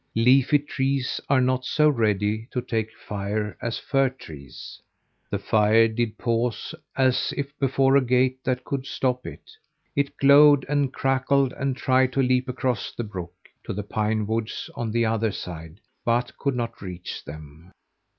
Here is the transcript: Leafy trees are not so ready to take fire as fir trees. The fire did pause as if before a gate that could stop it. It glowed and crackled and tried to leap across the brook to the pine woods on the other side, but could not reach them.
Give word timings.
Leafy 0.15 0.57
trees 0.57 1.21
are 1.29 1.39
not 1.39 1.63
so 1.63 1.87
ready 1.87 2.47
to 2.51 2.59
take 2.59 2.89
fire 2.91 3.55
as 3.61 3.77
fir 3.77 4.09
trees. 4.09 4.81
The 5.29 5.37
fire 5.37 5.87
did 5.87 6.17
pause 6.17 6.73
as 6.97 7.31
if 7.37 7.55
before 7.59 7.95
a 7.95 8.03
gate 8.03 8.43
that 8.43 8.63
could 8.63 8.87
stop 8.87 9.27
it. 9.27 9.51
It 9.95 10.17
glowed 10.17 10.65
and 10.67 10.91
crackled 10.91 11.53
and 11.53 11.77
tried 11.77 12.13
to 12.13 12.23
leap 12.23 12.49
across 12.49 12.91
the 12.91 13.03
brook 13.03 13.35
to 13.63 13.73
the 13.73 13.83
pine 13.83 14.25
woods 14.25 14.71
on 14.73 14.89
the 14.89 15.05
other 15.05 15.31
side, 15.31 15.81
but 16.03 16.35
could 16.39 16.55
not 16.55 16.81
reach 16.81 17.23
them. 17.23 17.71